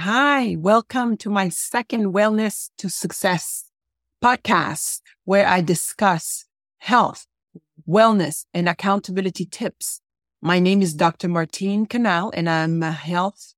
Hi, 0.00 0.54
welcome 0.56 1.16
to 1.16 1.28
my 1.28 1.48
second 1.48 2.12
Wellness 2.12 2.70
to 2.78 2.88
Success 2.88 3.64
podcast, 4.22 5.00
where 5.24 5.44
I 5.44 5.60
discuss 5.60 6.44
health, 6.78 7.26
wellness, 7.84 8.44
and 8.54 8.68
accountability 8.68 9.44
tips. 9.44 10.00
My 10.40 10.60
name 10.60 10.82
is 10.82 10.94
Dr. 10.94 11.26
Martine 11.26 11.84
Canal, 11.84 12.30
and 12.32 12.48
I'm 12.48 12.80
a 12.80 12.92
health 12.92 13.54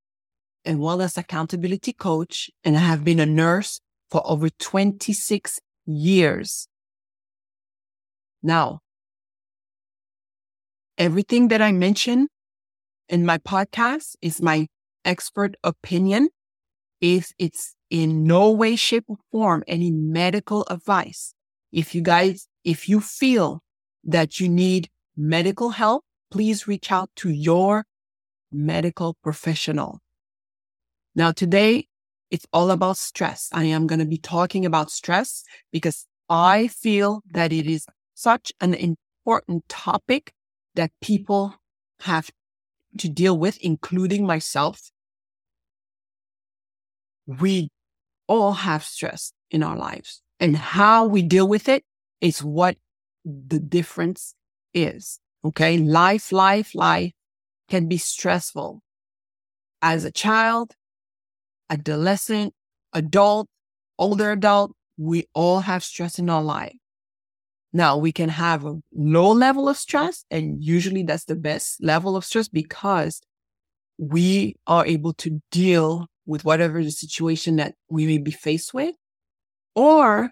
and 0.64 0.78
wellness 0.78 1.18
accountability 1.18 1.92
coach, 1.92 2.48
and 2.64 2.74
I 2.74 2.80
have 2.80 3.04
been 3.04 3.20
a 3.20 3.26
nurse 3.26 3.82
for 4.10 4.22
over 4.24 4.48
26 4.48 5.60
years. 5.84 6.68
Now, 8.42 8.80
everything 10.96 11.48
that 11.48 11.60
I 11.60 11.70
mention 11.72 12.28
in 13.10 13.26
my 13.26 13.36
podcast 13.36 14.16
is 14.22 14.40
my 14.40 14.68
expert 15.04 15.56
opinion 15.64 16.28
if 17.00 17.32
it's 17.38 17.74
in 17.90 18.24
no 18.24 18.50
way, 18.50 18.76
shape, 18.76 19.04
or 19.08 19.16
form 19.32 19.64
any 19.66 19.90
medical 19.90 20.66
advice. 20.70 21.34
If 21.72 21.94
you 21.94 22.02
guys, 22.02 22.46
if 22.64 22.88
you 22.88 23.00
feel 23.00 23.62
that 24.04 24.40
you 24.40 24.48
need 24.48 24.88
medical 25.16 25.70
help, 25.70 26.04
please 26.30 26.68
reach 26.68 26.92
out 26.92 27.10
to 27.16 27.30
your 27.30 27.84
medical 28.52 29.16
professional. 29.22 30.00
Now, 31.14 31.32
today 31.32 31.86
it's 32.30 32.46
all 32.52 32.70
about 32.70 32.96
stress. 32.96 33.48
I 33.52 33.64
am 33.64 33.86
going 33.86 33.98
to 33.98 34.06
be 34.06 34.18
talking 34.18 34.64
about 34.64 34.90
stress 34.90 35.42
because 35.72 36.06
I 36.28 36.68
feel 36.68 37.22
that 37.32 37.52
it 37.52 37.66
is 37.66 37.86
such 38.14 38.52
an 38.60 38.74
important 38.74 39.68
topic 39.68 40.32
that 40.76 40.92
people 41.02 41.56
have 42.00 42.30
to 42.98 43.08
deal 43.08 43.36
with, 43.36 43.58
including 43.58 44.26
myself. 44.26 44.90
We 47.26 47.70
all 48.26 48.52
have 48.52 48.84
stress 48.84 49.32
in 49.50 49.62
our 49.62 49.76
lives, 49.76 50.22
and 50.38 50.56
how 50.56 51.06
we 51.06 51.22
deal 51.22 51.48
with 51.48 51.68
it 51.68 51.84
is 52.20 52.42
what 52.42 52.76
the 53.24 53.58
difference 53.58 54.34
is. 54.74 55.18
Okay. 55.44 55.78
Life, 55.78 56.32
life, 56.32 56.74
life 56.74 57.12
can 57.68 57.88
be 57.88 57.96
stressful. 57.98 58.82
As 59.82 60.04
a 60.04 60.10
child, 60.10 60.74
adolescent, 61.70 62.52
adult, 62.92 63.48
older 63.98 64.32
adult, 64.32 64.72
we 64.98 65.26
all 65.34 65.60
have 65.60 65.82
stress 65.82 66.18
in 66.18 66.28
our 66.28 66.42
life. 66.42 66.76
Now 67.72 67.96
we 67.96 68.12
can 68.12 68.28
have 68.28 68.64
a 68.64 68.80
low 68.92 69.30
level 69.30 69.68
of 69.68 69.76
stress, 69.76 70.24
and 70.30 70.62
usually 70.62 71.04
that's 71.04 71.24
the 71.24 71.36
best 71.36 71.82
level 71.82 72.16
of 72.16 72.24
stress 72.24 72.48
because 72.48 73.20
we 73.96 74.56
are 74.66 74.84
able 74.84 75.12
to 75.14 75.40
deal 75.50 76.06
with 76.30 76.44
whatever 76.44 76.82
the 76.82 76.92
situation 76.92 77.56
that 77.56 77.74
we 77.88 78.06
may 78.06 78.18
be 78.18 78.30
faced 78.30 78.72
with. 78.72 78.94
Or 79.74 80.30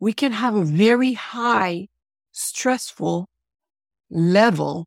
we 0.00 0.14
can 0.14 0.32
have 0.32 0.54
a 0.54 0.64
very 0.64 1.12
high 1.12 1.88
stressful 2.32 3.28
level 4.10 4.86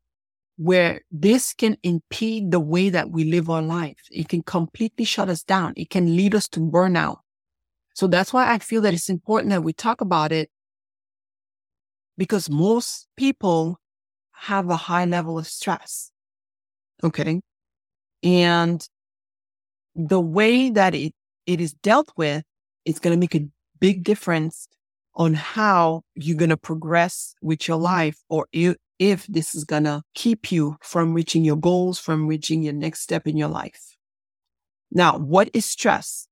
where 0.56 1.02
this 1.12 1.54
can 1.54 1.76
impede 1.84 2.50
the 2.50 2.58
way 2.58 2.88
that 2.88 3.10
we 3.10 3.22
live 3.22 3.48
our 3.48 3.62
life. 3.62 4.00
It 4.10 4.28
can 4.28 4.42
completely 4.42 5.04
shut 5.04 5.28
us 5.28 5.44
down. 5.44 5.72
It 5.76 5.88
can 5.88 6.16
lead 6.16 6.34
us 6.34 6.48
to 6.48 6.60
burnout. 6.60 7.18
So 7.94 8.08
that's 8.08 8.32
why 8.32 8.52
I 8.52 8.58
feel 8.58 8.80
that 8.82 8.92
it's 8.92 9.08
important 9.08 9.50
that 9.50 9.62
we 9.62 9.72
talk 9.72 10.00
about 10.00 10.32
it 10.32 10.50
because 12.18 12.50
most 12.50 13.06
people 13.16 13.78
have 14.32 14.68
a 14.68 14.76
high 14.76 15.04
level 15.04 15.38
of 15.38 15.46
stress. 15.46 16.10
Okay. 17.04 17.40
And 18.24 18.84
the 19.94 20.20
way 20.20 20.70
that 20.70 20.94
it, 20.94 21.14
it 21.46 21.60
is 21.60 21.72
dealt 21.74 22.12
with 22.16 22.44
is 22.84 22.98
going 22.98 23.14
to 23.14 23.20
make 23.20 23.34
a 23.34 23.48
big 23.80 24.04
difference 24.04 24.68
on 25.14 25.34
how 25.34 26.02
you're 26.14 26.36
going 26.36 26.50
to 26.50 26.56
progress 26.56 27.34
with 27.40 27.68
your 27.68 27.76
life 27.76 28.18
or 28.28 28.46
if, 28.52 28.76
if 28.98 29.26
this 29.26 29.54
is 29.54 29.64
going 29.64 29.84
to 29.84 30.02
keep 30.14 30.50
you 30.50 30.76
from 30.82 31.14
reaching 31.14 31.44
your 31.44 31.56
goals, 31.56 31.98
from 31.98 32.26
reaching 32.26 32.62
your 32.62 32.72
next 32.72 33.00
step 33.00 33.26
in 33.26 33.36
your 33.36 33.48
life. 33.48 33.96
Now, 34.90 35.18
what 35.18 35.50
is 35.54 35.64
stress? 35.64 36.28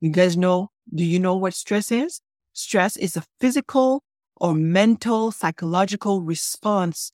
You 0.00 0.10
guys 0.10 0.36
know, 0.36 0.70
do 0.94 1.04
you 1.04 1.18
know 1.18 1.36
what 1.36 1.54
stress 1.54 1.92
is? 1.92 2.20
Stress 2.52 2.96
is 2.96 3.16
a 3.16 3.24
physical 3.40 4.02
or 4.36 4.54
mental, 4.54 5.30
psychological 5.30 6.22
response 6.22 7.12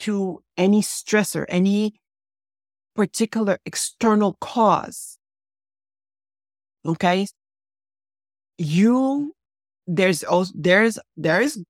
to 0.00 0.42
any 0.56 0.82
stressor, 0.82 1.44
any 1.48 1.94
particular 2.94 3.58
external 3.64 4.36
cause. 4.40 5.18
Okay. 6.84 7.26
You, 8.58 9.34
there's 9.86 10.22
also, 10.22 10.52
there's, 10.54 10.98
there 11.16 11.40
is 11.40 11.62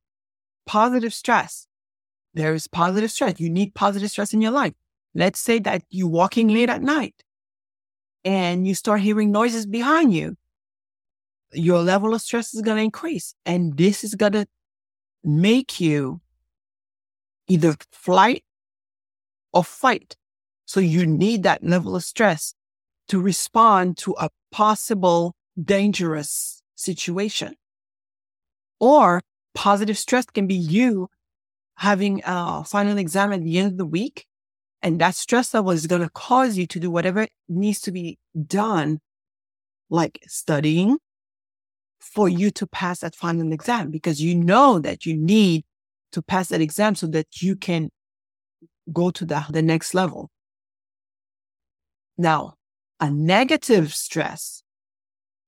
positive 0.67 1.15
stress. 1.15 1.67
There 2.35 2.55
is 2.55 2.67
positive 2.67 3.11
stress. 3.11 3.39
You 3.39 3.51
need 3.51 3.75
positive 3.75 4.11
stress 4.11 4.33
in 4.33 4.41
your 4.41 4.53
life. 4.53 4.75
Let's 5.15 5.41
say 5.41 5.59
that 5.61 5.83
you're 5.91 6.09
walking 6.09 6.49
late 6.49 6.71
at 6.71 6.83
night 6.83 7.23
and 8.25 8.67
you 8.67 8.75
start 8.75 9.01
hearing 9.01 9.31
noises 9.31 9.67
behind 9.67 10.15
you. 10.15 10.37
Your 11.53 11.83
level 11.83 12.15
of 12.15 12.23
stress 12.23 12.55
is 12.55 12.63
going 12.63 12.79
to 12.79 12.83
increase 12.83 13.35
and 13.45 13.77
this 13.77 14.05
is 14.05 14.15
going 14.15 14.33
to 14.33 14.47
make 15.23 15.81
you 15.81 16.21
either 17.49 17.77
flight 17.93 18.45
or 19.53 19.63
fight. 19.63 20.17
So 20.73 20.81
you 20.81 21.05
need 21.05 21.43
that 21.43 21.63
level 21.63 21.95
of 21.95 22.03
stress 22.03 22.55
to 23.09 23.21
respond 23.21 23.99
to 23.99 24.15
a 24.19 24.31
possible 24.51 25.37
dangerous 25.63 26.63
situation. 26.77 27.57
Or 28.81 29.21
positive 29.55 29.99
stress 29.99 30.25
can 30.25 30.47
be 30.47 30.55
you 30.55 31.11
having 31.75 32.23
a 32.25 32.65
final 32.65 32.97
exam 32.97 33.35
at 33.35 33.45
the 33.45 33.59
end 33.59 33.73
of 33.73 33.77
the 33.77 33.85
week. 33.85 34.25
And 34.81 34.99
that 34.99 35.15
stress 35.15 35.53
level 35.53 35.73
is 35.73 35.87
going 35.87 36.01
to 36.01 36.09
cause 36.09 36.57
you 36.57 36.67
to 36.69 36.81
do 36.81 36.91
whatever 36.91 37.29
needs 37.51 37.83
to 37.83 37.93
be 37.93 38.19
done, 38.47 39.01
like 39.91 40.21
studying, 40.27 40.97
for 42.01 42.31
you 42.31 42.51
to 42.51 42.67
pass 42.67 43.01
that 43.01 43.15
final 43.15 43.53
exam 43.53 43.91
because 43.91 44.23
you 44.23 44.35
know 44.35 44.79
that 44.79 45.05
you 45.05 45.19
need 45.19 45.65
to 46.13 46.23
pass 46.23 46.49
that 46.49 46.63
exam 46.63 46.95
so 46.95 47.09
that 47.09 47.43
you 47.43 47.57
can 47.57 47.91
go 48.91 49.11
to 49.11 49.27
the, 49.27 49.45
the 49.51 49.61
next 49.61 49.93
level. 49.93 50.32
Now, 52.19 52.55
a 53.01 53.11
negative 53.11 53.95
stress 53.95 54.63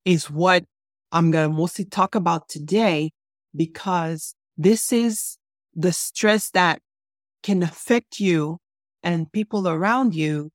is 0.04 0.30
what 0.30 0.64
I'm 1.12 1.30
going 1.30 1.50
to 1.50 1.56
mostly 1.56 1.84
talk 1.84 2.14
about 2.14 2.48
today 2.48 3.12
because 3.54 4.34
this 4.56 4.92
is 4.92 5.36
the 5.74 5.92
stress 5.92 6.50
that 6.50 6.80
can 7.42 7.62
affect 7.62 8.18
you 8.18 8.58
and 9.02 9.30
people 9.30 9.68
around 9.68 10.14
you 10.14 10.50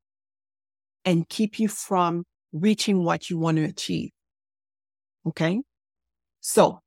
and 1.06 1.28
keep 1.30 1.59
you 1.59 1.68
from 1.68 2.25
reaching 2.52 3.03
what 3.03 3.30
you 3.30 3.38
want 3.38 3.58
to 3.58 3.64
achieve. 3.64 4.09
Okay. 5.25 5.62
So, 6.42 6.80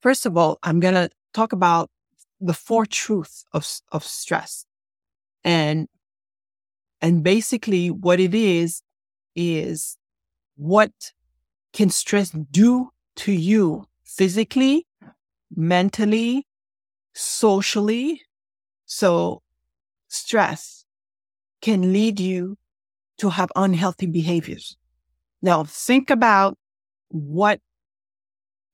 first 0.00 0.26
of 0.26 0.36
all, 0.36 0.58
I'm 0.62 0.80
going 0.80 0.94
to 0.94 1.10
talk 1.34 1.52
about 1.52 1.90
the 2.40 2.54
four 2.54 2.86
truths 2.86 3.44
of, 3.52 3.66
of 3.92 4.04
stress. 4.04 4.64
And, 5.44 5.88
and 7.00 7.22
basically 7.22 7.90
what 7.90 8.20
it 8.20 8.34
is, 8.34 8.82
is 9.34 9.96
what 10.56 11.12
can 11.72 11.90
stress 11.90 12.30
do 12.30 12.90
to 13.16 13.32
you 13.32 13.84
physically, 14.04 14.86
mentally, 15.54 16.46
socially. 17.14 18.22
So 18.86 19.42
stress 20.08 20.84
can 21.60 21.92
lead 21.92 22.20
you 22.20 22.56
to 23.18 23.30
have 23.30 23.50
unhealthy 23.56 24.06
behaviors. 24.06 24.76
Now 25.42 25.64
think 25.64 26.10
about 26.10 26.56
what 27.08 27.60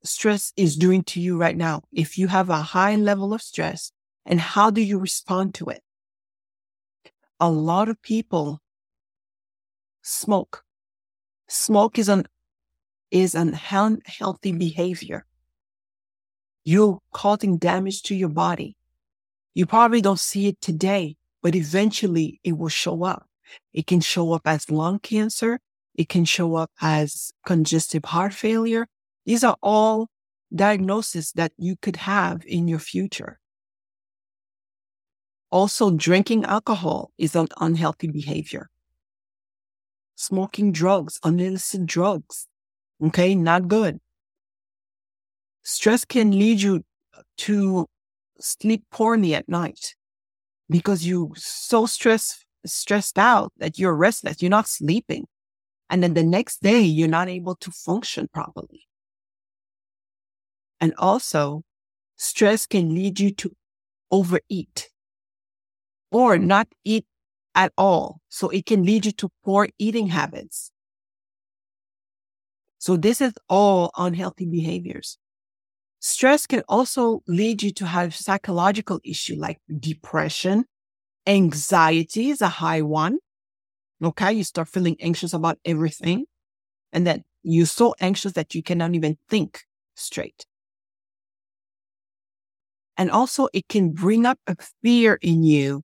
stress 0.05 0.53
is 0.57 0.77
doing 0.77 1.03
to 1.05 1.21
you 1.21 1.39
right 1.39 1.57
now. 1.57 1.83
If 1.93 2.19
you 2.19 2.29
have 2.29 2.51
a 2.51 2.63
high 2.63 2.97
level 2.97 3.33
of 3.33 3.43
stress 3.43 3.93
and 4.27 4.41
how 4.41 4.71
do 4.71 4.81
you 4.81 4.99
respond 4.99 5.55
to 5.55 5.67
it? 5.67 5.83
A 7.43 7.51
lot 7.51 7.89
of 7.89 8.01
people 8.03 8.61
smoke. 10.01 10.63
Smoke 11.49 11.99
is 11.99 12.09
an, 12.09 12.29
is 13.11 13.35
an 13.35 13.59
unhealthy 13.69 14.53
behavior. 14.53 15.27
You're 16.63 17.01
causing 17.13 17.59
damage 17.59 18.05
to 18.05 18.15
your 18.15 18.29
body. 18.29 18.77
You 19.55 19.67
probably 19.67 20.01
don't 20.01 20.21
see 20.21 20.47
it 20.47 20.61
today, 20.61 21.17
but 21.43 21.57
eventually 21.57 22.39
it 22.45 22.57
will 22.57 22.69
show 22.69 23.03
up. 23.03 23.27
It 23.73 23.89
can 23.89 24.01
show 24.01 24.35
up 24.35 24.43
as 24.45 24.71
lung 24.71 25.01
cancer. 25.01 25.59
It 25.97 26.09
can 26.09 26.25
show 26.25 26.55
up 26.55 26.71
as 26.81 27.33
congestive 27.45 28.05
heart 28.05 28.35
failure. 28.35 28.87
These 29.27 29.43
are 29.43 29.57
all 29.61 30.11
diagnoses 30.55 31.33
that 31.33 31.51
you 31.59 31.75
could 31.75 31.97
have 31.97 32.45
in 32.47 32.69
your 32.69 32.79
future. 32.79 33.41
Also, 35.53 35.93
drinking 35.93 36.45
alcohol 36.47 37.13
is 37.17 37.37
an 37.37 37.47
unhealthy 37.61 38.09
behavior. 38.09 38.71
smoking 40.15 40.73
drugs, 40.73 41.19
illicit 41.25 41.87
drugs. 41.87 42.47
Okay, 43.03 43.35
not 43.35 43.69
good. 43.69 44.01
Stress 45.65 46.05
can 46.05 46.31
lead 46.33 46.61
you 46.61 46.85
to 47.39 47.87
sleep 48.41 48.85
poorly 48.91 49.35
at 49.35 49.49
night 49.49 49.95
because 50.71 51.07
you're 51.07 51.31
so 51.37 51.87
stressed 51.87 52.45
stressed 52.67 53.19
out 53.19 53.53
that 53.59 53.79
you're 53.79 53.95
restless, 53.95 54.41
you're 54.43 54.51
not 54.51 54.69
sleeping. 54.69 55.27
And 55.91 56.03
then 56.03 56.15
the 56.15 56.25
next 56.25 56.63
day, 56.63 56.83
you're 56.83 57.09
not 57.09 57.29
able 57.29 57.57
to 57.57 57.71
function 57.73 58.29
properly. 58.33 58.87
And 60.81 60.95
also, 60.99 61.63
stress 62.17 62.67
can 62.67 62.95
lead 62.95 63.21
you 63.21 63.33
to 63.37 63.57
overeat 64.11 64.91
or 66.13 66.39
not 66.39 66.69
eat 66.85 67.07
at 67.55 67.73
all. 67.77 68.21
So 68.29 68.51
it 68.51 68.67
can 68.67 68.85
lead 68.85 69.07
you 69.07 69.13
to 69.13 69.31
poor 69.45 69.69
eating 69.79 70.09
habits. 70.09 70.71
So 72.79 72.97
this 72.97 73.21
is 73.21 73.33
all 73.49 73.91
unhealthy 73.97 74.47
behaviors. 74.47 75.19
Stress 76.01 76.47
can 76.47 76.63
also 76.69 77.23
lead 77.29 77.63
you 77.63 77.73
to 77.75 77.87
have 77.87 78.15
psychological 78.15 79.01
issue 79.05 79.37
like 79.37 79.59
depression, 79.79 80.65
anxiety 81.27 82.31
is 82.31 82.41
a 82.41 82.49
high 82.49 82.83
one. 82.83 83.19
Okay. 84.03 84.33
You 84.33 84.45
start 84.45 84.69
feeling 84.69 84.97
anxious 85.01 85.33
about 85.33 85.59
everything. 85.65 86.27
And 86.93 87.07
then 87.07 87.25
you're 87.43 87.67
so 87.67 87.95
anxious 88.01 88.33
that 88.33 88.55
you 88.55 88.63
cannot 88.63 88.95
even 88.95 89.19
think 89.29 89.63
straight. 89.95 90.47
And 92.97 93.11
also 93.11 93.49
it 93.53 93.69
can 93.69 93.93
bring 93.93 94.27
up 94.27 94.39
a 94.47 94.57
fear 94.83 95.19
in 95.23 95.43
you 95.43 95.83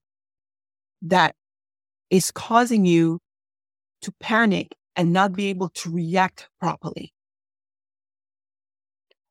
that 1.03 1.35
is 2.11 2.31
causing 2.31 2.85
you 2.85 3.21
to 4.03 4.13
panic 4.21 4.75
and 4.97 5.13
not 5.13 5.33
be 5.33 5.47
able 5.47 5.69
to 5.71 5.91
react 5.91 6.49
properly. 6.61 7.13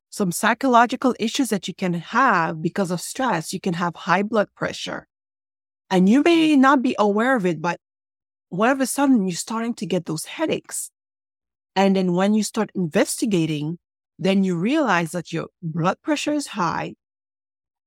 Some 0.09 0.31
psychological 0.31 1.15
issues 1.19 1.49
that 1.49 1.67
you 1.67 1.73
can 1.73 1.93
have 1.93 2.61
because 2.61 2.91
of 2.91 3.01
stress. 3.01 3.53
You 3.53 3.59
can 3.59 3.73
have 3.73 3.95
high 3.95 4.23
blood 4.23 4.47
pressure 4.55 5.07
and 5.89 6.09
you 6.09 6.23
may 6.23 6.55
not 6.55 6.81
be 6.81 6.95
aware 6.99 7.35
of 7.35 7.45
it, 7.45 7.61
but 7.61 7.79
all 8.49 8.63
of 8.63 8.81
a 8.81 8.85
sudden 8.85 9.27
you're 9.27 9.35
starting 9.35 9.73
to 9.75 9.85
get 9.85 10.05
those 10.05 10.25
headaches. 10.25 10.91
And 11.75 11.95
then 11.95 12.13
when 12.13 12.33
you 12.33 12.43
start 12.43 12.71
investigating, 12.75 13.77
then 14.17 14.43
you 14.43 14.57
realize 14.57 15.11
that 15.11 15.31
your 15.31 15.47
blood 15.61 16.01
pressure 16.01 16.33
is 16.33 16.47
high 16.47 16.95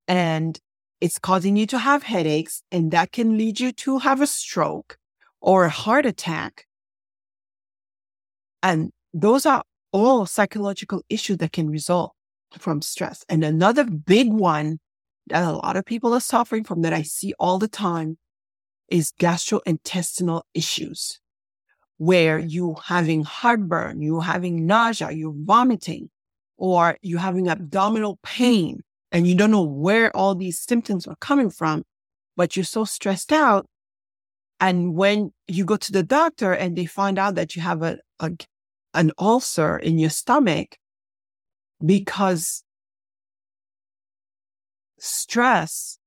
and 0.07 0.59
it's 1.01 1.19
causing 1.19 1.57
you 1.57 1.67
to 1.67 1.79
have 1.79 2.03
headaches 2.03 2.63
and 2.71 2.91
that 2.91 3.13
can 3.13 3.39
lead 3.39 3.59
you 3.59 3.73
to 3.73 3.99
have 3.99 4.21
a 4.21 4.27
stroke 4.27 4.99
or 5.41 5.65
a 5.65 5.71
heart 5.71 6.07
attack. 6.07 6.67
And 8.63 8.93
those 9.15 9.47
are 9.47 9.65
all 9.93 10.27
psychological 10.27 11.03
issues 11.09 11.39
that 11.39 11.53
can 11.53 11.71
result 11.71 12.13
from 12.59 12.83
stress. 12.83 13.25
And 13.29 13.43
another 13.43 13.85
big 13.85 14.31
one 14.33 14.79
that 15.29 15.45
a 15.45 15.53
lot 15.53 15.77
of 15.77 15.85
people 15.85 16.13
are 16.15 16.21
suffering 16.21 16.65
from 16.65 16.83
that 16.83 16.93
I 16.93 17.03
see 17.03 17.33
all 17.39 17.59
the 17.59 17.69
time 17.69 18.19
is 18.89 19.13
gastrointestinal 19.19 20.43
issues 20.53 21.21
where 21.97 22.39
you 22.39 22.77
having 22.85 23.23
heartburn, 23.25 24.03
you 24.03 24.21
having 24.21 24.67
nausea, 24.67 25.11
you're 25.13 25.35
vomiting, 25.37 26.11
or 26.57 26.97
you 27.03 27.19
having 27.19 27.49
abdominal 27.49 28.19
pain 28.23 28.83
and 29.13 29.27
you 29.27 29.35
don't 29.35 29.51
know 29.51 29.63
where 29.63 30.15
all 30.17 30.35
these 30.35 30.59
symptoms 30.61 31.07
are 31.07 31.17
coming 31.21 31.51
from, 31.51 31.85
but 32.37 32.57
you're 32.57 32.65
so 32.65 32.85
stressed 32.85 33.33
out. 33.33 33.67
And 34.61 34.95
when 34.95 35.33
you 35.49 35.65
go 35.65 35.77
to 35.77 35.93
the 35.93 36.03
doctor 36.03 36.53
and 36.53 36.77
they 36.77 36.87
find 36.87 37.19
out 37.19 37.35
that 37.35 37.57
you 37.57 37.63
have 37.63 37.83
a, 37.83 37.99
a 38.21 38.33
an 38.93 39.13
ulcer 39.19 39.79
in 39.79 39.99
your 39.99 40.11
stomach 40.11 40.77
because 41.85 42.65
stress 44.99 45.99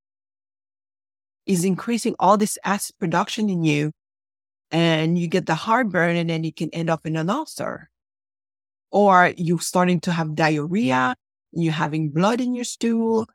is 1.46 1.66
increasing 1.66 2.16
all 2.20 2.38
this 2.38 2.58
acid 2.64 2.96
production 3.00 3.50
in 3.50 3.64
you 3.64 3.92
and 4.72 5.18
you 5.18 5.28
get 5.28 5.46
the 5.46 5.56
heartburn 5.56 6.16
and 6.16 6.30
then 6.30 6.44
you 6.44 6.54
can 6.54 6.70
end 6.72 6.90
up 6.90 7.06
in 7.06 7.16
an 7.16 7.30
ulcer. 7.30 7.90
Or 8.92 9.34
you're 9.38 9.60
starting 9.60 10.00
to 10.02 10.12
have 10.12 10.36
diarrhea, 10.36 11.16
you're 11.54 11.74
having 11.74 12.10
blood 12.10 12.42
in 12.42 12.56
your 12.56 12.66
stool, 12.66 13.28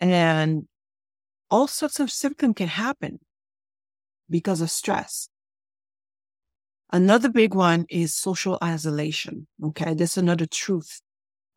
and 0.00 0.66
all 1.50 1.66
sorts 1.66 2.00
of 2.00 2.10
symptoms 2.10 2.54
can 2.56 2.68
happen 2.68 3.18
because 4.28 4.60
of 4.60 4.70
stress. 4.70 5.28
Another 6.90 7.28
big 7.28 7.54
one 7.54 7.84
is 7.90 8.14
social 8.14 8.58
isolation. 8.64 9.46
Okay. 9.62 9.94
There's 9.94 10.16
another 10.16 10.46
truth 10.46 11.02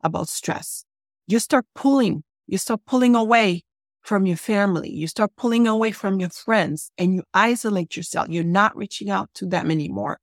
about 0.02 0.28
stress. 0.28 0.84
You 1.26 1.38
start 1.38 1.64
pulling 1.74 2.24
you 2.46 2.58
start 2.58 2.80
pulling 2.86 3.14
away 3.14 3.64
from 4.02 4.26
your 4.26 4.36
family. 4.36 4.90
You 4.90 5.06
start 5.06 5.30
pulling 5.36 5.66
away 5.66 5.92
from 5.92 6.20
your 6.20 6.28
friends 6.28 6.90
and 6.98 7.14
you 7.14 7.22
isolate 7.32 7.96
yourself. 7.96 8.28
You're 8.28 8.44
not 8.44 8.76
reaching 8.76 9.10
out 9.10 9.30
to 9.34 9.46
them 9.46 9.70
anymore. 9.70 10.18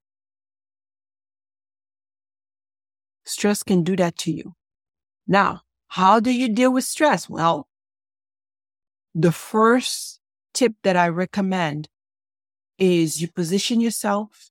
Stress 3.25 3.63
can 3.63 3.83
do 3.83 3.95
that 3.95 4.17
to 4.19 4.31
you. 4.31 4.53
Now, 5.27 5.61
how 5.89 6.19
do 6.19 6.31
you 6.31 6.49
deal 6.49 6.71
with 6.71 6.85
stress? 6.85 7.29
Well, 7.29 7.67
the 9.13 9.31
first 9.31 10.19
tip 10.53 10.73
that 10.83 10.95
I 10.95 11.09
recommend 11.09 11.89
is 12.77 13.21
you 13.21 13.27
position 13.27 13.81
yourself 13.81 14.49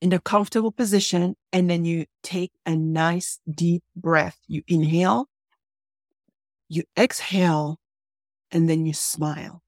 in 0.00 0.12
a 0.12 0.20
comfortable 0.20 0.72
position 0.72 1.36
and 1.52 1.70
then 1.70 1.84
you 1.84 2.06
take 2.22 2.52
a 2.66 2.76
nice 2.76 3.40
deep 3.50 3.82
breath. 3.96 4.38
You 4.46 4.62
inhale 4.68 5.28
you 6.68 6.84
exhale 6.98 7.78
and 8.50 8.68
then 8.68 8.86
you 8.86 8.92
smile. 8.92 9.62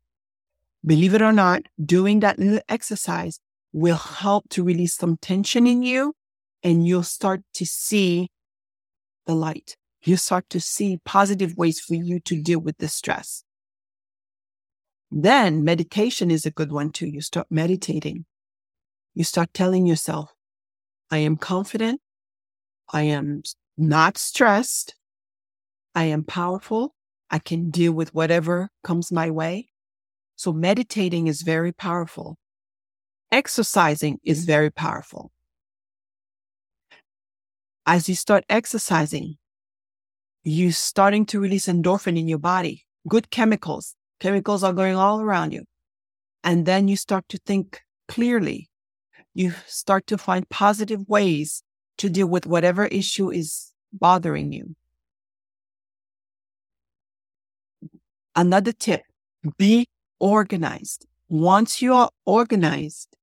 Believe 0.85 1.15
it 1.15 1.23
or 1.23 1.33
not, 1.33 1.63
doing 1.85 2.21
that 2.21 2.39
little 2.39 2.61
exercise 2.69 3.41
will 3.73 3.97
help 3.97 4.49
to 4.51 4.65
release 4.65 4.95
some 4.95 5.17
tension 5.17 5.67
in 5.67 5.83
you 5.83 6.15
and 6.63 6.87
you'll 6.87 7.03
start 7.03 7.43
to 7.55 7.67
see 7.67 8.31
the 9.27 9.35
light. 9.35 9.77
You 10.03 10.17
start 10.17 10.49
to 10.51 10.61
see 10.61 11.01
positive 11.05 11.57
ways 11.57 11.81
for 11.81 11.95
you 11.95 12.21
to 12.21 12.41
deal 12.41 12.61
with 12.61 12.79
the 12.79 12.89
stress. 12.89 13.45
Then 15.11 15.65
meditation 15.65 16.31
is 16.31 16.45
a 16.45 16.51
good 16.51 16.71
one 16.71 16.91
too. 16.91 17.07
You 17.07 17.21
start 17.21 17.47
meditating. 17.51 18.27
You 19.15 19.25
start 19.25 19.53
telling 19.55 19.87
yourself, 19.87 20.33
I 21.11 21.19
am 21.19 21.37
confident. 21.37 22.01
I 22.93 23.03
am 23.03 23.43
not 23.77 24.19
stressed. 24.19 24.95
I 25.95 26.05
am 26.05 26.25
powerful. 26.25 26.95
I 27.31 27.39
can 27.39 27.71
deal 27.71 27.93
with 27.93 28.15
whatever 28.15 28.69
comes 28.85 29.11
my 29.11 29.31
way. 29.31 29.71
So 30.37 30.53
meditating 30.53 31.27
is 31.27 31.43
very 31.43 31.73
powerful. 31.73 32.39
Exercising 33.33 34.19
is 34.23 34.45
very 34.45 34.71
powerful. 34.71 35.33
As 37.85 38.09
you 38.09 38.15
start 38.15 38.45
exercising, 38.49 39.38
you're 40.43 40.73
starting 40.73 41.27
to 41.27 41.41
release 41.41 41.67
endorphin 41.67 42.19
in 42.19 42.29
your 42.29 42.39
body, 42.39 42.85
good 43.09 43.31
chemicals. 43.31 43.95
Chemicals 44.21 44.65
are 44.65 44.73
going 44.73 44.97
all 44.97 45.21
around 45.21 45.53
you. 45.53 45.65
And 46.43 46.67
then 46.67 46.89
you 46.89 46.97
start 46.97 47.29
to 47.29 47.39
think 47.39 47.81
clearly. 48.09 48.69
You 49.35 49.53
start 49.67 50.07
to 50.09 50.19
find 50.19 50.49
positive 50.49 51.07
ways 51.09 51.63
to 51.99 52.09
deal 52.09 52.27
with 52.27 52.47
whatever 52.47 52.87
issue 52.87 53.31
is 53.31 53.73
bothering 53.93 54.53
you. 54.53 54.75
Another 58.35 58.73
tip, 58.73 59.03
be 59.57 59.87
organized. 60.21 61.07
Once 61.29 61.83
you 61.83 61.93
are 61.93 62.11
organized 62.25 63.17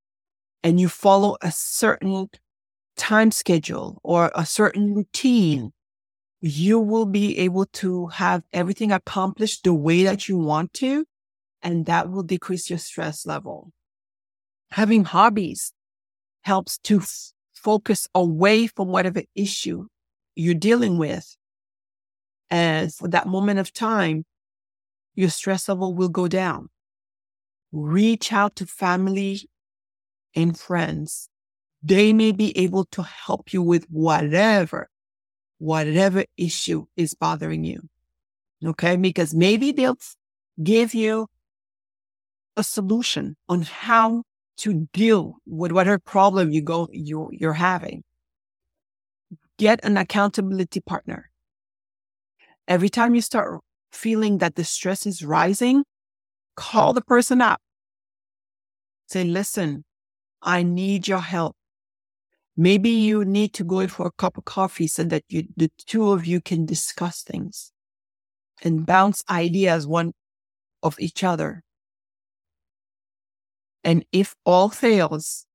and 0.64 0.80
you 0.80 0.90
follow 0.90 1.38
a 1.42 1.52
certain 1.52 2.30
time 2.98 3.32
schedule 3.32 4.00
or 4.04 4.32
a 4.36 4.46
certain 4.46 4.94
routine, 4.94 5.72
you 6.48 6.78
will 6.80 7.08
be 7.08 7.40
able 7.40 7.66
to 7.66 8.06
have 8.06 8.44
everything 8.54 8.92
accomplished 8.92 9.64
the 9.64 9.74
way 9.74 10.04
that 10.04 10.30
you 10.30 10.38
want 10.38 10.72
to. 10.74 11.04
And 11.64 11.88
that 11.88 12.12
will 12.12 12.22
decrease 12.22 12.70
your 12.70 12.78
stress 12.78 13.26
level. 13.26 13.72
Having 14.70 15.06
hobbies 15.06 15.74
helps 16.44 16.78
to 16.84 17.00
f- 17.00 17.32
focus 17.56 18.08
away 18.14 18.68
from 18.68 18.90
whatever 18.90 19.24
issue 19.34 19.88
you're 20.36 20.54
dealing 20.54 21.00
with. 21.00 21.36
And 22.52 22.94
for 22.94 23.08
that 23.08 23.26
moment 23.26 23.58
of 23.58 23.74
time, 23.74 24.24
your 25.16 25.30
stress 25.30 25.68
level 25.68 25.96
will 25.96 26.10
go 26.10 26.28
down. 26.28 26.70
Reach 27.72 28.32
out 28.32 28.56
to 28.58 28.68
family 28.68 29.50
and 30.36 30.56
friends. 30.56 31.28
They 31.82 32.14
may 32.14 32.32
be 32.32 32.56
able 32.56 32.86
to 32.92 33.02
help 33.02 33.52
you 33.52 33.64
with 33.64 33.86
whatever, 33.90 34.90
whatever 35.58 36.26
issue 36.38 36.86
is 36.96 37.14
bothering 37.14 37.64
you. 37.64 37.82
Okay. 38.64 38.96
Because 38.96 39.34
maybe 39.34 39.72
they'll 39.72 39.98
give 40.62 40.94
you 40.94 41.28
a 42.58 42.64
solution 42.64 43.36
on 43.50 43.64
how 43.64 44.24
to 44.58 44.88
deal 44.94 45.36
with 45.46 45.72
whatever 45.72 46.00
problem 46.00 46.52
you 46.52 46.62
go 46.62 46.88
you 46.92 47.30
you're 47.32 47.54
having. 47.54 48.04
Get 49.58 49.84
an 49.84 49.98
accountability 49.98 50.82
partner. 50.82 51.30
Every 52.68 52.90
time 52.90 53.16
you 53.16 53.22
start 53.22 53.62
feeling 53.92 54.40
that 54.40 54.56
the 54.56 54.64
stress 54.64 55.06
is 55.06 55.24
rising, 55.24 55.84
call 56.56 56.94
the 56.94 57.02
person 57.02 57.42
up. 57.42 57.62
Say, 59.08 59.24
listen, 59.24 59.84
I 60.42 60.64
need 60.64 61.08
your 61.08 61.20
help. 61.20 61.56
Maybe 62.58 62.90
you 62.90 63.26
need 63.26 63.54
to 63.54 63.64
go 63.64 63.88
for 63.88 64.08
a 64.08 64.12
cup 64.12 64.38
of 64.38 64.46
coffee 64.46 64.88
so 64.88 65.04
that 65.04 65.24
you, 65.28 65.48
the 65.58 65.70
two 65.78 66.12
of 66.12 66.26
you 66.26 66.40
can 66.40 66.66
discuss 66.66 67.22
things 67.22 67.72
and 68.64 68.86
bounce 68.86 69.24
ideas 69.30 69.86
one 69.86 70.14
of 70.82 70.98
each 71.00 71.24
other. 71.24 71.64
And 73.84 74.06
if 74.12 74.36
all 74.46 74.70
fails, 74.70 75.46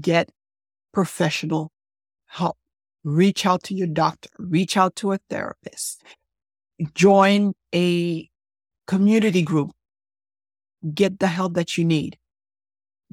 get 0.00 0.30
professional 0.92 1.70
help. 2.26 2.56
Reach 3.04 3.46
out 3.46 3.62
to 3.64 3.74
your 3.74 3.86
doctor, 3.86 4.28
reach 4.38 4.76
out 4.76 4.96
to 4.96 5.12
a 5.12 5.18
therapist, 5.30 6.02
join 6.94 7.54
a 7.74 8.28
community 8.86 9.42
group, 9.42 9.70
get 10.94 11.20
the 11.20 11.28
help 11.28 11.54
that 11.54 11.78
you 11.78 11.84
need 11.84 12.18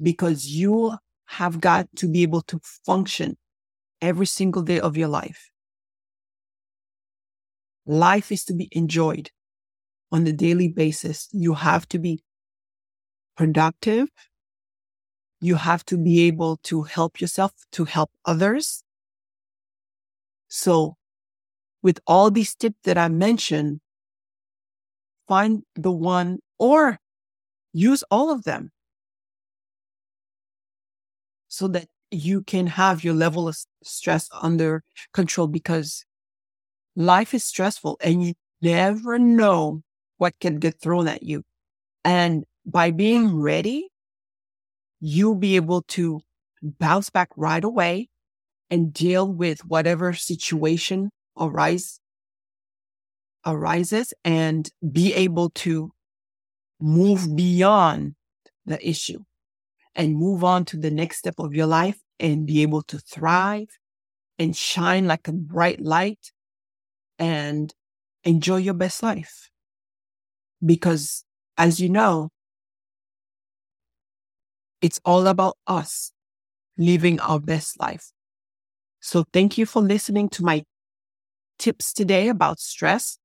because 0.02 0.46
you 0.46 0.96
have 1.26 1.60
got 1.60 1.88
to 1.96 2.08
be 2.08 2.22
able 2.22 2.42
to 2.42 2.60
function 2.84 3.36
every 4.00 4.26
single 4.26 4.62
day 4.62 4.80
of 4.80 4.96
your 4.96 5.08
life. 5.08 5.50
Life 7.86 8.32
is 8.32 8.44
to 8.44 8.54
be 8.54 8.68
enjoyed 8.72 9.30
on 10.10 10.26
a 10.26 10.32
daily 10.32 10.68
basis. 10.68 11.28
You 11.32 11.54
have 11.54 11.88
to 11.88 11.98
be 11.98 12.22
productive. 13.36 14.08
You 15.40 15.56
have 15.56 15.84
to 15.86 15.96
be 15.96 16.22
able 16.22 16.56
to 16.64 16.82
help 16.82 17.20
yourself, 17.20 17.52
to 17.72 17.84
help 17.84 18.10
others. 18.24 18.82
So 20.48 20.96
with 21.82 22.00
all 22.06 22.30
these 22.30 22.54
tips 22.54 22.78
that 22.84 22.98
I 22.98 23.08
mentioned, 23.08 23.80
find 25.28 25.62
the 25.74 25.92
one 25.92 26.38
or 26.58 26.98
use 27.72 28.02
all 28.10 28.30
of 28.30 28.44
them 28.44 28.70
so 31.56 31.68
that 31.68 31.86
you 32.10 32.42
can 32.42 32.66
have 32.66 33.02
your 33.02 33.14
level 33.14 33.48
of 33.48 33.56
stress 33.82 34.28
under 34.42 34.82
control 35.14 35.46
because 35.46 36.04
life 36.94 37.32
is 37.32 37.44
stressful 37.44 37.96
and 38.02 38.22
you 38.22 38.34
never 38.60 39.18
know 39.18 39.80
what 40.18 40.34
can 40.38 40.58
get 40.58 40.78
thrown 40.80 41.08
at 41.08 41.22
you. 41.22 41.42
And 42.04 42.44
by 42.66 42.90
being 42.90 43.40
ready, 43.40 43.88
you'll 45.00 45.34
be 45.34 45.56
able 45.56 45.82
to 45.96 46.20
bounce 46.62 47.08
back 47.08 47.30
right 47.36 47.64
away 47.64 48.08
and 48.70 48.92
deal 48.92 49.26
with 49.26 49.64
whatever 49.64 50.12
situation 50.12 51.10
arise, 51.38 52.00
arises 53.46 54.12
and 54.24 54.70
be 54.92 55.14
able 55.14 55.50
to 55.50 55.90
move 56.80 57.34
beyond 57.34 58.14
the 58.66 58.86
issue 58.86 59.20
and 59.96 60.14
move 60.14 60.44
on 60.44 60.64
to 60.66 60.76
the 60.76 60.90
next 60.90 61.18
step 61.18 61.34
of 61.38 61.54
your 61.54 61.66
life 61.66 61.98
and 62.20 62.46
be 62.46 62.62
able 62.62 62.82
to 62.82 62.98
thrive 62.98 63.68
and 64.38 64.54
shine 64.54 65.06
like 65.06 65.26
a 65.26 65.32
bright 65.32 65.80
light 65.80 66.32
and 67.18 67.74
enjoy 68.24 68.56
your 68.56 68.74
best 68.74 69.02
life. 69.02 69.50
Because 70.64 71.24
as 71.56 71.80
you 71.80 71.88
know, 71.88 72.30
it's 74.82 75.00
all 75.04 75.26
about 75.26 75.56
us 75.66 76.12
living 76.76 77.18
our 77.20 77.40
best 77.40 77.80
life. 77.80 78.12
So 79.00 79.24
thank 79.32 79.56
you 79.56 79.66
for 79.66 79.80
listening 79.80 80.28
to 80.30 80.44
my 80.44 80.64
tips 81.58 81.92
today 81.92 82.28
about 82.28 82.60
stress. 82.60 83.18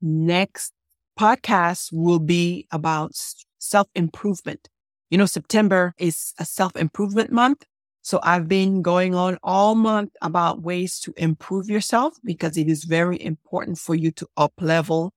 Next 0.00 0.72
podcast 1.18 1.88
will 1.92 2.18
be 2.18 2.66
about 2.70 3.12
self 3.58 3.88
improvement. 3.94 4.68
You 5.10 5.18
know, 5.18 5.26
September 5.26 5.94
is 5.98 6.34
a 6.38 6.44
self 6.44 6.76
improvement 6.76 7.30
month. 7.30 7.64
So 8.02 8.20
I've 8.22 8.48
been 8.48 8.82
going 8.82 9.14
on 9.14 9.38
all 9.42 9.74
month 9.74 10.10
about 10.22 10.62
ways 10.62 11.00
to 11.00 11.12
improve 11.16 11.68
yourself 11.68 12.14
because 12.24 12.56
it 12.56 12.68
is 12.68 12.84
very 12.84 13.20
important 13.20 13.78
for 13.78 13.94
you 13.96 14.12
to 14.12 14.28
up 14.36 14.52
level, 14.60 15.12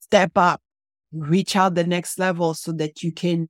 step 0.00 0.32
up, 0.36 0.60
reach 1.12 1.56
out 1.56 1.74
the 1.74 1.84
next 1.84 2.18
level 2.18 2.52
so 2.54 2.72
that 2.72 3.02
you 3.02 3.10
can 3.10 3.48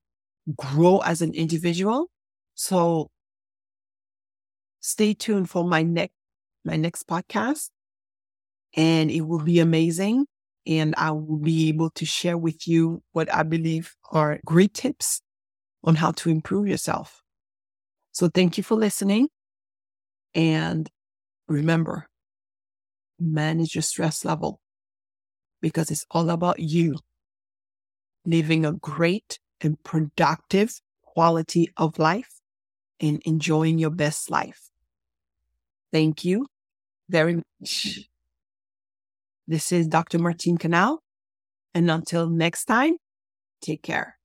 grow 0.57 0.99
as 0.99 1.21
an 1.21 1.35
individual. 1.35 2.11
So 2.55 3.11
stay 4.81 5.15
tuned 5.15 5.51
for 5.51 5.65
my 5.65 5.83
next, 5.83 6.15
my 6.65 6.77
next 6.77 7.09
podcast 7.09 7.71
and 8.75 9.11
it 9.11 9.23
will 9.23 9.43
be 9.43 9.59
amazing 9.61 10.27
and 10.67 10.95
I 10.97 11.11
will 11.11 11.39
be 11.39 11.69
able 11.69 11.91
to 11.91 12.05
share 12.05 12.39
with 12.39 12.67
you 12.69 13.03
what 13.13 13.33
I 13.33 13.43
believe 13.43 13.95
are 14.11 14.41
great 14.45 14.75
tips 14.75 15.21
on 15.85 15.97
how 15.97 16.13
to 16.13 16.31
improve 16.31 16.67
yourself. 16.67 17.23
So 18.13 18.29
thank 18.29 18.57
you 18.59 18.65
for 18.65 18.77
listening. 18.77 19.29
And 20.35 20.89
remember, 21.49 22.09
manage 23.19 23.75
your 23.75 23.83
stress 23.83 24.25
level 24.25 24.61
because 25.61 25.91
it's 25.91 26.07
all 26.11 26.31
about 26.31 26.59
you 26.59 26.97
living 28.25 28.65
a 28.65 28.73
great 28.73 29.39
and 29.61 29.83
productive 29.83 30.81
quality 31.03 31.71
of 31.77 31.99
life 31.99 32.41
and 33.01 33.21
enjoying 33.25 33.79
your 33.79 33.91
best 33.91 34.31
life. 34.31 34.71
Thank 35.93 36.25
you 36.25 36.47
very 37.09 37.43
much. 37.61 38.09
This 39.47 39.73
is 39.73 39.89
Dr. 39.89 40.19
Martine 40.19 40.57
Canal. 40.57 41.03
And 41.75 41.91
until 41.91 42.29
next 42.29 42.67
time, 42.67 42.97
take 43.61 43.83
care. 43.83 44.19